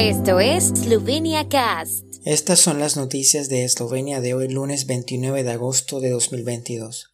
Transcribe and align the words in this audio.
Esto 0.00 0.38
es 0.38 0.68
Slovenia 0.68 1.48
Cast. 1.48 2.04
Estas 2.24 2.60
son 2.60 2.78
las 2.78 2.96
noticias 2.96 3.48
de 3.48 3.64
Eslovenia 3.64 4.20
de 4.20 4.32
hoy 4.32 4.46
lunes 4.46 4.86
29 4.86 5.42
de 5.42 5.50
agosto 5.50 5.98
de 5.98 6.10
2022. 6.10 7.10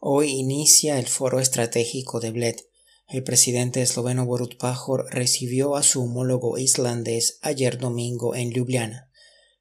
Hoy 0.00 0.30
inicia 0.30 0.98
el 0.98 1.06
foro 1.06 1.38
estratégico 1.38 2.18
de 2.18 2.32
Bled. 2.32 2.56
El 3.06 3.22
presidente 3.22 3.82
esloveno 3.82 4.26
Borut 4.26 4.58
Pajor 4.58 5.06
recibió 5.12 5.76
a 5.76 5.84
su 5.84 6.02
homólogo 6.02 6.58
islandés 6.58 7.38
ayer 7.40 7.78
domingo 7.78 8.34
en 8.34 8.50
Ljubljana. 8.50 9.08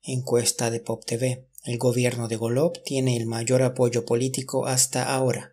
Encuesta 0.02 0.72
de 0.72 0.80
Pop 0.80 1.06
TV. 1.06 1.46
El 1.66 1.78
gobierno 1.78 2.28
de 2.28 2.38
Golob 2.38 2.82
tiene 2.84 3.18
el 3.18 3.28
mayor 3.28 3.62
apoyo 3.62 4.04
político 4.04 4.66
hasta 4.66 5.14
ahora. 5.14 5.53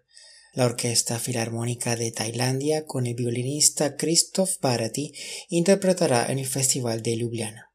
La 0.53 0.65
Orquesta 0.67 1.21
Filarmónica 1.21 1.95
de 1.95 2.11
Tailandia 2.11 2.85
con 2.85 3.07
el 3.07 3.15
violinista 3.15 3.97
Christoph 3.97 4.61
Bharati 4.61 5.13
interpretará 5.49 6.27
en 6.27 6.41
el 6.41 6.47
Festival 6.47 7.03
de 7.03 7.17
Ljubljana. 7.17 7.71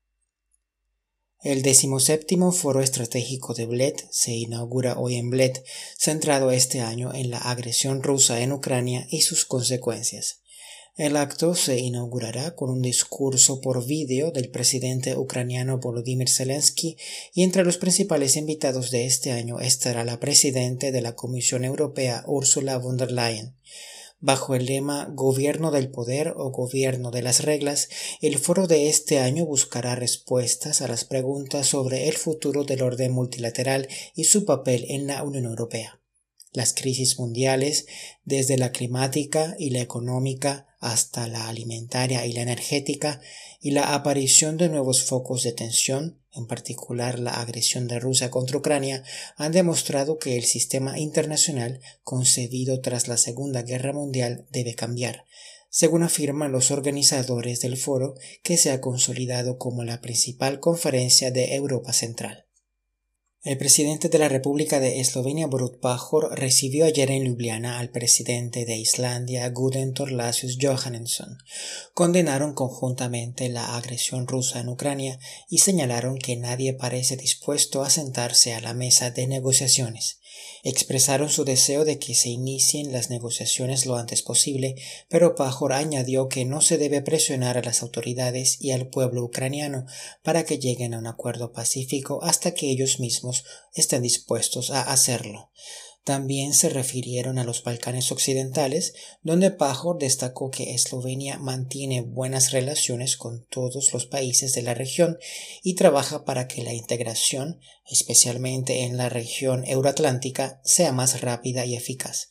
El 1.41 1.61
decimoséptimo 1.61 2.51
Foro 2.51 2.81
Estratégico 2.81 3.53
de 3.53 3.65
Bled 3.65 3.93
se 4.11 4.33
inaugura 4.33 4.99
hoy 4.99 5.15
en 5.15 5.29
Bled, 5.29 5.53
centrado 5.97 6.51
este 6.51 6.81
año 6.81 7.13
en 7.13 7.31
la 7.31 7.37
agresión 7.37 8.03
rusa 8.03 8.41
en 8.41 8.51
Ucrania 8.51 9.07
y 9.09 9.21
sus 9.21 9.45
consecuencias. 9.45 10.41
El 10.97 11.17
acto 11.17 11.55
se 11.55 11.77
inaugurará 11.77 12.55
con 12.55 12.69
un 12.69 12.81
discurso 12.81 13.59
por 13.59 13.85
vídeo 13.85 14.31
del 14.31 14.49
presidente 14.49 15.17
ucraniano 15.17 15.77
Volodymyr 15.77 16.29
Zelensky 16.29 16.95
y 17.33 17.43
entre 17.43 17.65
los 17.65 17.77
principales 17.77 18.37
invitados 18.37 18.91
de 18.91 19.05
este 19.05 19.33
año 19.33 19.59
estará 19.59 20.05
la 20.05 20.21
presidenta 20.21 20.91
de 20.91 21.01
la 21.01 21.13
Comisión 21.13 21.65
Europea 21.65 22.23
Ursula 22.27 22.77
von 22.77 22.95
der 22.95 23.11
Leyen. 23.11 23.57
Bajo 24.21 24.55
el 24.55 24.67
lema 24.67 25.09
Gobierno 25.13 25.69
del 25.69 25.91
Poder 25.91 26.33
o 26.37 26.51
Gobierno 26.51 27.11
de 27.11 27.23
las 27.23 27.43
Reglas, 27.43 27.89
el 28.21 28.37
foro 28.39 28.65
de 28.65 28.87
este 28.87 29.19
año 29.19 29.45
buscará 29.45 29.95
respuestas 29.95 30.81
a 30.81 30.87
las 30.87 31.03
preguntas 31.03 31.67
sobre 31.67 32.07
el 32.07 32.15
futuro 32.15 32.63
del 32.63 32.81
orden 32.81 33.11
multilateral 33.11 33.89
y 34.15 34.23
su 34.23 34.45
papel 34.45 34.85
en 34.87 35.07
la 35.07 35.23
Unión 35.23 35.43
Europea. 35.43 35.99
Las 36.53 36.73
crisis 36.73 37.19
mundiales, 37.19 37.85
desde 38.23 38.57
la 38.57 38.71
climática 38.71 39.57
y 39.59 39.71
la 39.71 39.81
económica 39.81 40.67
hasta 40.85 41.27
la 41.27 41.47
alimentaria 41.47 42.25
y 42.27 42.33
la 42.33 42.41
energética, 42.41 43.19
y 43.59 43.71
la 43.71 43.95
aparición 43.95 44.57
de 44.57 44.69
nuevos 44.69 45.03
focos 45.03 45.41
de 45.41 45.51
tensión, 45.51 46.19
en 46.31 46.45
particular 46.45 47.17
la 47.17 47.41
agresión 47.41 47.87
de 47.87 47.99
Rusia 47.99 48.29
contra 48.29 48.57
Ucrania, 48.57 49.03
han 49.35 49.51
demostrado 49.51 50.19
que 50.19 50.37
el 50.37 50.43
sistema 50.43 50.99
internacional 50.99 51.81
concebido 52.03 52.81
tras 52.81 53.07
la 53.07 53.17
Segunda 53.17 53.63
Guerra 53.63 53.93
Mundial 53.93 54.45
debe 54.51 54.75
cambiar, 54.75 55.25
según 55.71 56.03
afirman 56.03 56.51
los 56.51 56.69
organizadores 56.69 57.61
del 57.61 57.77
foro, 57.77 58.13
que 58.43 58.57
se 58.57 58.69
ha 58.69 58.79
consolidado 58.79 59.57
como 59.57 59.83
la 59.83 60.01
principal 60.01 60.59
conferencia 60.59 61.31
de 61.31 61.55
Europa 61.55 61.93
Central. 61.93 62.44
El 63.45 63.59
presidente 63.59 64.09
de 64.09 64.17
la 64.17 64.27
República 64.27 64.79
de 64.79 64.99
Eslovenia, 64.99 65.45
Borut 65.45 65.79
Pajor, 65.79 66.35
recibió 66.35 66.85
ayer 66.85 67.11
en 67.11 67.25
Ljubljana 67.25 67.77
al 67.77 67.91
presidente 67.91 68.65
de 68.65 68.75
Islandia, 68.75 69.47
Guden 69.49 69.93
Torlasius 69.93 70.57
Johannesson. 70.59 71.37
Condenaron 71.93 72.55
conjuntamente 72.55 73.47
la 73.49 73.77
agresión 73.77 74.25
rusa 74.25 74.61
en 74.61 74.69
Ucrania 74.69 75.19
y 75.47 75.59
señalaron 75.59 76.17
que 76.17 76.37
nadie 76.37 76.73
parece 76.73 77.17
dispuesto 77.17 77.83
a 77.83 77.91
sentarse 77.91 78.55
a 78.55 78.61
la 78.61 78.73
mesa 78.73 79.11
de 79.11 79.27
negociaciones. 79.27 80.21
Expresaron 80.63 81.29
su 81.29 81.45
deseo 81.45 81.85
de 81.85 81.99
que 81.99 82.15
se 82.15 82.29
inicien 82.29 82.91
las 82.91 83.09
negociaciones 83.09 83.85
lo 83.85 83.97
antes 83.97 84.21
posible, 84.21 84.75
pero 85.09 85.35
Pajor 85.35 85.73
añadió 85.73 86.27
que 86.27 86.45
no 86.45 86.61
se 86.61 86.77
debe 86.77 87.01
presionar 87.01 87.57
a 87.57 87.61
las 87.61 87.81
autoridades 87.81 88.57
y 88.59 88.71
al 88.71 88.87
pueblo 88.87 89.23
ucraniano 89.23 89.85
para 90.23 90.43
que 90.43 90.57
lleguen 90.57 90.93
a 90.93 90.99
un 90.99 91.07
acuerdo 91.07 91.53
pacífico 91.53 92.19
hasta 92.23 92.53
que 92.53 92.69
ellos 92.69 92.99
mismos 92.99 93.45
estén 93.73 94.01
dispuestos 94.01 94.71
a 94.71 94.81
hacerlo. 94.81 95.51
También 96.05 96.53
se 96.53 96.69
refirieron 96.69 97.39
a 97.39 97.43
los 97.43 97.63
Balcanes 97.63 98.11
Occidentales, 98.11 98.93
donde 99.23 99.49
Pajor 99.49 99.97
destacó 99.97 100.51
que 100.51 100.75
Eslovenia 100.75 101.39
mantiene 101.39 102.01
buenas 102.01 102.51
relaciones 102.51 103.17
con 103.17 103.43
todos 103.47 103.91
los 103.91 104.05
países 104.05 104.53
de 104.53 104.61
la 104.61 104.75
región 104.75 105.17
y 105.63 105.73
trabaja 105.73 106.23
para 106.23 106.47
que 106.47 106.61
la 106.61 106.75
integración, 106.75 107.59
especialmente 107.89 108.83
en 108.83 108.97
la 108.97 109.09
región 109.09 109.65
euroatlántica, 109.65 110.61
sea 110.63 110.91
más 110.91 111.21
rápida 111.21 111.65
y 111.65 111.75
eficaz. 111.75 112.29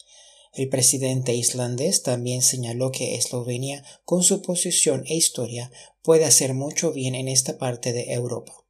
El 0.53 0.69
presidente 0.69 1.35
islandés 1.35 2.05
también 2.05 2.43
señaló 2.43 2.93
que 2.93 3.17
Eslovenia, 3.17 3.85
con 4.05 4.23
su 4.23 4.41
posición 4.41 5.03
e 5.09 5.17
historia, 5.17 5.73
puede 6.01 6.27
hacer 6.27 6.55
mucho 6.55 6.93
bien 6.93 7.17
en 7.17 7.27
esta 7.27 7.59
parte 7.59 7.93
de 7.93 8.13
Europa. 8.13 8.64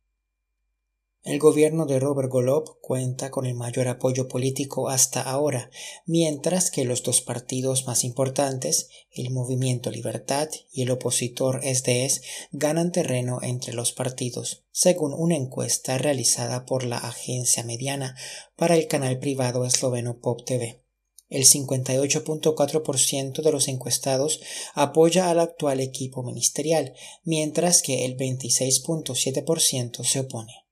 El 1.24 1.38
gobierno 1.38 1.86
de 1.86 1.98
Robert 1.98 2.28
Golob 2.28 2.78
cuenta 2.82 3.30
con 3.30 3.46
el 3.46 3.54
mayor 3.54 3.88
apoyo 3.88 4.28
político 4.28 4.90
hasta 4.90 5.22
ahora, 5.22 5.70
mientras 6.04 6.70
que 6.70 6.84
los 6.84 7.02
dos 7.02 7.22
partidos 7.22 7.86
más 7.86 8.04
importantes, 8.04 8.90
el 9.10 9.30
Movimiento 9.30 9.90
Libertad 9.90 10.50
y 10.70 10.82
el 10.82 10.90
opositor 10.90 11.62
SDS, 11.64 12.20
ganan 12.52 12.92
terreno 12.92 13.38
entre 13.40 13.72
los 13.72 13.92
partidos, 13.92 14.64
según 14.70 15.14
una 15.14 15.34
encuesta 15.34 15.96
realizada 15.96 16.66
por 16.66 16.84
la 16.84 16.98
agencia 16.98 17.64
mediana 17.64 18.14
para 18.54 18.76
el 18.76 18.86
canal 18.86 19.18
privado 19.18 19.64
esloveno 19.64 20.18
Pop 20.18 20.44
TV. 20.44 20.82
El 21.30 21.46
58.4% 21.46 23.42
de 23.42 23.50
los 23.50 23.68
encuestados 23.68 24.42
apoya 24.74 25.30
al 25.30 25.40
actual 25.40 25.80
equipo 25.80 26.22
ministerial, 26.22 26.92
mientras 27.24 27.80
que 27.80 28.04
el 28.04 28.14
26.7% 28.18 30.04
se 30.04 30.20
opone. 30.20 30.63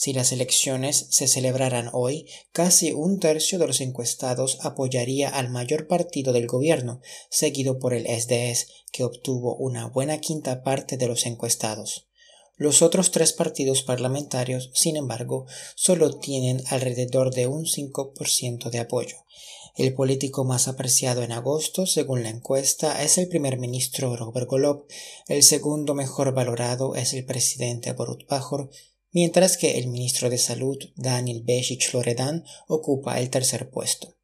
Si 0.00 0.12
las 0.12 0.30
elecciones 0.30 1.08
se 1.10 1.26
celebraran 1.26 1.90
hoy, 1.92 2.28
casi 2.52 2.92
un 2.92 3.18
tercio 3.18 3.58
de 3.58 3.66
los 3.66 3.80
encuestados 3.80 4.58
apoyaría 4.60 5.28
al 5.28 5.50
mayor 5.50 5.88
partido 5.88 6.32
del 6.32 6.46
gobierno, 6.46 7.00
seguido 7.30 7.80
por 7.80 7.92
el 7.94 8.06
SDS, 8.06 8.68
que 8.92 9.02
obtuvo 9.02 9.56
una 9.56 9.88
buena 9.88 10.18
quinta 10.18 10.62
parte 10.62 10.98
de 10.98 11.08
los 11.08 11.26
encuestados. 11.26 12.06
Los 12.54 12.80
otros 12.80 13.10
tres 13.10 13.32
partidos 13.32 13.82
parlamentarios, 13.82 14.70
sin 14.72 14.96
embargo, 14.96 15.46
solo 15.74 16.16
tienen 16.16 16.62
alrededor 16.68 17.34
de 17.34 17.48
un 17.48 17.64
5% 17.64 18.70
de 18.70 18.78
apoyo. 18.78 19.16
El 19.74 19.94
político 19.94 20.44
más 20.44 20.66
apreciado 20.68 21.22
en 21.22 21.30
agosto, 21.30 21.86
según 21.86 22.22
la 22.22 22.30
encuesta, 22.30 23.02
es 23.02 23.18
el 23.18 23.28
primer 23.28 23.58
ministro 23.58 24.16
Robert 24.16 24.48
Golob. 24.48 24.86
El 25.26 25.44
segundo 25.44 25.94
mejor 25.94 26.34
valorado 26.34 26.94
es 26.96 27.14
el 27.14 27.24
presidente 27.24 27.92
Borut 27.92 28.26
Pajor, 28.26 28.70
mientras 29.12 29.56
que 29.56 29.78
el 29.78 29.88
ministro 29.88 30.30
de 30.30 30.38
Salud, 30.38 30.78
Daniel 30.96 31.42
Bejic 31.44 31.92
Loredan, 31.92 32.44
ocupa 32.66 33.20
el 33.20 33.30
tercer 33.30 33.70
puesto. 33.70 34.18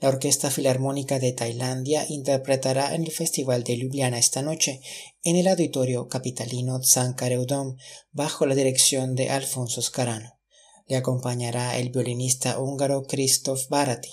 La 0.00 0.08
Orquesta 0.08 0.50
Filarmónica 0.50 1.18
de 1.18 1.32
Tailandia 1.32 2.06
interpretará 2.08 2.94
en 2.94 3.04
el 3.04 3.10
Festival 3.10 3.64
de 3.64 3.76
Ljubljana 3.76 4.18
esta 4.18 4.40
noche 4.40 4.80
en 5.22 5.36
el 5.36 5.46
auditorio 5.46 6.08
capitalino 6.08 6.80
Tsankareudom 6.80 7.76
bajo 8.10 8.46
la 8.46 8.54
dirección 8.54 9.14
de 9.14 9.28
Alfonso 9.28 9.82
Scarano. 9.82 10.38
Le 10.86 10.96
acompañará 10.96 11.76
el 11.76 11.90
violinista 11.90 12.58
húngaro 12.58 13.02
Christoph 13.02 13.68
Barati. 13.68 14.10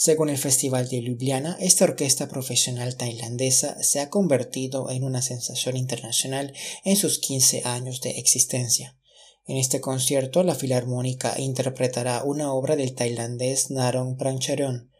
Según 0.00 0.28
el 0.28 0.38
Festival 0.38 0.88
de 0.88 1.02
Ljubljana, 1.02 1.56
esta 1.58 1.82
orquesta 1.82 2.28
profesional 2.28 2.96
tailandesa 2.96 3.82
se 3.82 3.98
ha 3.98 4.10
convertido 4.10 4.90
en 4.90 5.02
una 5.02 5.22
sensación 5.22 5.76
internacional 5.76 6.54
en 6.84 6.94
sus 6.94 7.18
15 7.18 7.62
años 7.64 8.00
de 8.00 8.10
existencia. 8.10 8.96
En 9.44 9.56
este 9.56 9.80
concierto, 9.80 10.44
la 10.44 10.54
Filarmónica 10.54 11.34
interpretará 11.40 12.22
una 12.22 12.52
obra 12.52 12.76
del 12.76 12.94
tailandés 12.94 13.72
Narong 13.72 14.16
Prancharon. 14.16 14.92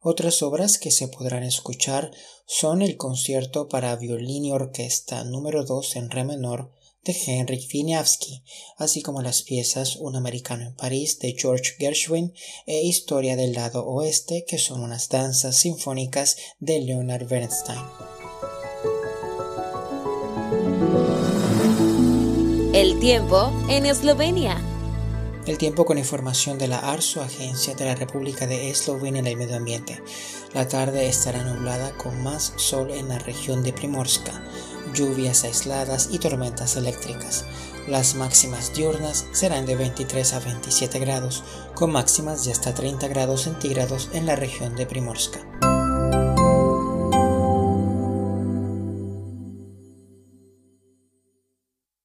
Otras 0.00 0.40
obras 0.40 0.78
que 0.78 0.92
se 0.92 1.08
podrán 1.08 1.42
escuchar 1.42 2.12
son 2.46 2.80
el 2.80 2.96
concierto 2.96 3.66
para 3.66 3.96
violín 3.96 4.44
y 4.44 4.52
orquesta 4.52 5.24
número 5.24 5.64
2 5.64 5.96
en 5.96 6.10
re 6.10 6.22
menor 6.22 6.70
de 7.04 7.16
Henrik 7.26 7.68
Wieniawski, 7.72 8.42
así 8.76 9.02
como 9.02 9.22
las 9.22 9.42
piezas 9.42 9.96
Un 9.96 10.16
americano 10.16 10.64
en 10.64 10.74
París 10.74 11.18
de 11.18 11.34
George 11.38 11.74
Gershwin 11.78 12.34
e 12.66 12.82
Historia 12.82 13.36
del 13.36 13.52
lado 13.52 13.86
oeste, 13.86 14.44
que 14.46 14.58
son 14.58 14.82
unas 14.82 15.08
danzas 15.08 15.56
sinfónicas 15.56 16.36
de 16.58 16.80
Leonard 16.80 17.28
Bernstein. 17.28 17.82
El 22.72 22.98
tiempo 22.98 23.52
en 23.68 23.86
Eslovenia. 23.86 24.73
El 25.46 25.58
tiempo 25.58 25.84
con 25.84 25.98
información 25.98 26.56
de 26.56 26.68
la 26.68 26.78
ARSO, 26.78 27.22
Agencia 27.22 27.74
de 27.74 27.84
la 27.84 27.94
República 27.94 28.46
de 28.46 28.70
Eslovenia 28.70 29.22
del 29.22 29.36
Medio 29.36 29.56
Ambiente. 29.56 30.02
La 30.54 30.66
tarde 30.68 31.06
estará 31.06 31.44
nublada 31.44 31.94
con 31.98 32.22
más 32.22 32.54
sol 32.56 32.90
en 32.90 33.08
la 33.08 33.18
región 33.18 33.62
de 33.62 33.74
Primorska 33.74 34.42
lluvias 34.94 35.44
aisladas 35.44 36.08
y 36.10 36.18
tormentas 36.18 36.76
eléctricas. 36.76 37.44
Las 37.86 38.14
máximas 38.14 38.72
diurnas 38.74 39.26
serán 39.32 39.66
de 39.66 39.76
23 39.76 40.32
a 40.34 40.40
27 40.40 40.98
grados, 41.00 41.42
con 41.74 41.92
máximas 41.92 42.44
de 42.44 42.52
hasta 42.52 42.72
30 42.72 43.08
grados 43.08 43.42
centígrados 43.42 44.08
en 44.12 44.26
la 44.26 44.36
región 44.36 44.74
de 44.76 44.86
Primorska. 44.86 45.40